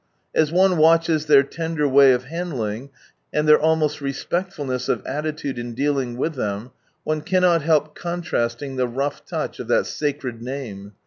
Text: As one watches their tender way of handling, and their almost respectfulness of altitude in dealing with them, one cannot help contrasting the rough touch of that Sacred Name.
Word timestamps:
As 0.33 0.51
one 0.51 0.77
watches 0.77 1.27
their 1.27 1.43
tender 1.43 1.87
way 1.87 2.11
of 2.11 2.23
handling, 2.23 2.89
and 3.31 3.47
their 3.47 3.59
almost 3.61 4.01
respectfulness 4.01 4.89
of 4.89 5.03
altitude 5.05 5.59
in 5.59 5.75
dealing 5.75 6.17
with 6.17 6.33
them, 6.33 6.71
one 7.03 7.21
cannot 7.21 7.61
help 7.61 7.93
contrasting 7.93 8.77
the 8.77 8.87
rough 8.87 9.23
touch 9.27 9.59
of 9.59 9.67
that 9.67 9.85
Sacred 9.85 10.41
Name. 10.41 10.93